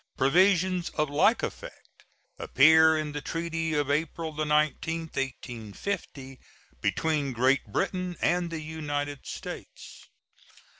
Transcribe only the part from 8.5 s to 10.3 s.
United States.